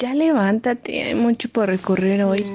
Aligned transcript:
Ya 0.00 0.14
levántate, 0.14 1.02
hay 1.02 1.14
mucho 1.14 1.50
por 1.50 1.68
recorrer 1.68 2.24
hoy. 2.24 2.46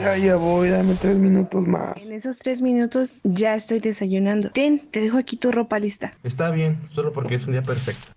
Ya, 0.00 0.16
ya 0.16 0.36
voy, 0.36 0.70
dame 0.70 0.94
tres 0.94 1.18
minutos 1.18 1.66
más. 1.66 1.94
En 1.98 2.10
esos 2.10 2.38
tres 2.38 2.62
minutos 2.62 3.20
ya 3.22 3.54
estoy 3.54 3.80
desayunando. 3.80 4.50
Ten, 4.50 4.78
te 4.78 5.00
dejo 5.00 5.18
aquí 5.18 5.36
tu 5.36 5.52
ropa 5.52 5.78
lista. 5.78 6.14
Está 6.22 6.48
bien, 6.48 6.80
solo 6.94 7.12
porque 7.12 7.34
es 7.34 7.44
un 7.44 7.52
día 7.52 7.60
perfecto. 7.60 8.08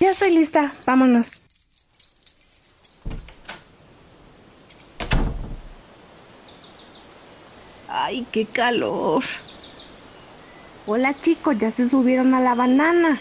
Ya 0.00 0.10
estoy 0.10 0.34
lista, 0.34 0.74
vámonos. 0.84 1.40
Ay, 7.88 8.26
qué 8.30 8.44
calor. 8.44 9.24
Hola 10.86 11.14
chicos, 11.14 11.56
ya 11.56 11.70
se 11.70 11.88
subieron 11.88 12.34
a 12.34 12.40
la 12.40 12.54
banana. 12.54 13.18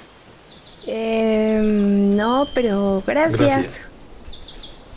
Eh, 0.85 1.59
no, 1.61 2.51
pero 2.53 3.03
gracias. 3.05 3.39
Gracias. 3.39 3.91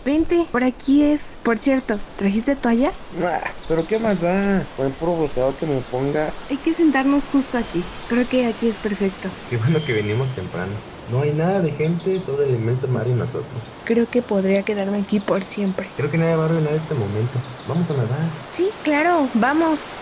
Vente, 0.04 0.46
por 0.52 0.64
aquí 0.64 1.02
es. 1.02 1.38
Por 1.42 1.58
cierto, 1.58 1.98
¿trajiste 2.16 2.56
toalla? 2.56 2.92
Ah, 3.22 3.40
pero 3.66 3.86
¿qué 3.86 3.98
más 3.98 4.20
da? 4.20 4.68
Con 4.76 4.86
el 4.86 4.92
puro 4.94 5.16
bloqueador 5.16 5.56
que 5.56 5.66
me 5.66 5.80
ponga. 5.80 6.34
Hay 6.48 6.58
que 6.58 6.74
sentarnos 6.74 7.30
justo 7.30 7.56
aquí. 7.56 7.84
Creo 8.06 8.28
que 8.28 8.46
aquí 8.46 8.68
es 8.68 8.76
perfecto. 8.76 9.30
Qué 9.48 9.56
bueno 9.56 9.82
que 9.84 9.92
venimos 9.94 10.34
temprano. 10.34 10.78
No 11.06 11.22
hay 11.22 11.32
nada 11.32 11.60
de 11.60 11.72
gente 11.72 12.20
sobre 12.20 12.46
el 12.46 12.54
inmenso 12.54 12.88
mar 12.88 13.08
y 13.08 13.14
nosotros. 13.14 13.62
Creo 13.84 14.08
que 14.08 14.22
podría 14.22 14.62
quedarme 14.62 14.98
aquí 14.98 15.20
por 15.20 15.44
siempre. 15.44 15.92
Creo 15.96 16.10
que 16.10 16.18
nadie 16.18 16.36
va 16.36 16.42
a 16.44 16.46
arruinar 16.46 16.74
este 16.74 16.94
momento. 16.94 17.38
Vamos 17.66 17.90
a 17.90 17.94
nadar. 17.94 18.30
Sí, 18.50 18.70
claro, 18.82 19.30
vamos. 19.34 19.94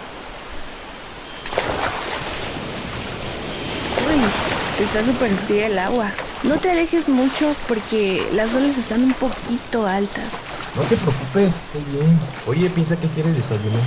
Está 4.85 5.05
súper 5.05 5.31
fría 5.37 5.67
el 5.67 5.79
agua. 5.79 6.13
No 6.45 6.57
te 6.59 6.71
alejes 6.71 7.09
mucho 7.09 7.55
porque 7.69 8.29
las 8.33 8.55
olas 8.55 8.77
están 8.79 9.05
un 9.05 9.13
poquito 9.13 9.87
altas. 9.87 10.49
No 10.75 10.83
te 10.83 10.97
preocupes, 10.97 11.51
estoy 11.55 11.83
bien. 11.93 12.19
Oye, 12.47 12.71
piensa 12.71 12.97
que 12.97 13.07
quieres 13.09 13.37
desayunar. 13.37 13.83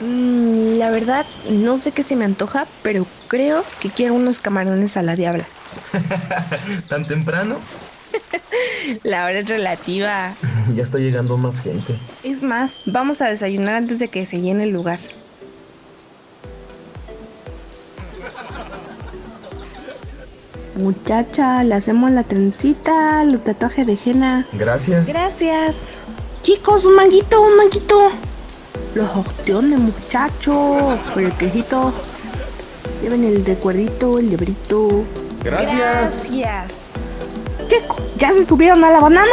Mm, 0.00 0.78
la 0.78 0.90
verdad, 0.90 1.26
no 1.50 1.76
sé 1.76 1.92
qué 1.92 2.02
se 2.02 2.16
me 2.16 2.24
antoja, 2.24 2.66
pero 2.82 3.06
creo 3.28 3.64
que 3.80 3.90
quiero 3.90 4.14
unos 4.14 4.40
camarones 4.40 4.96
a 4.96 5.02
la 5.02 5.14
diabla. 5.16 5.46
¿Tan 6.88 7.06
temprano? 7.06 7.56
La 9.02 9.24
hora 9.24 9.38
es 9.40 9.48
relativa. 9.48 10.32
ya 10.74 10.82
está 10.82 10.98
llegando 10.98 11.36
más 11.36 11.60
gente. 11.60 11.98
Es 12.22 12.42
más, 12.42 12.72
vamos 12.86 13.20
a 13.20 13.28
desayunar 13.28 13.74
antes 13.74 13.98
de 13.98 14.08
que 14.08 14.26
se 14.26 14.40
llene 14.40 14.64
el 14.64 14.70
lugar. 14.70 14.98
Muchacha, 20.76 21.62
le 21.62 21.76
hacemos 21.76 22.10
la 22.10 22.24
trencita, 22.24 23.22
los 23.24 23.44
tatuajes 23.44 23.86
de 23.86 23.98
henna. 24.04 24.46
Gracias. 24.52 25.06
Gracias. 25.06 25.76
Chicos, 26.42 26.84
un 26.84 26.94
manguito, 26.94 27.40
un 27.40 27.56
manguito. 27.56 28.10
Los 28.94 29.08
opciones, 29.16 29.78
muchachos. 29.78 30.98
Por 31.12 31.22
el 31.22 31.32
quejito. 31.34 31.92
Lleven 33.02 33.24
el 33.24 33.44
recuerdito, 33.44 34.18
el 34.18 34.30
librito. 34.30 35.04
Gracias. 35.42 36.28
Gracias. 36.30 36.72
Chicos, 37.68 38.10
ya 38.16 38.32
se 38.32 38.44
subieron 38.44 38.82
a 38.82 38.90
la 38.90 39.00
banana. 39.00 39.32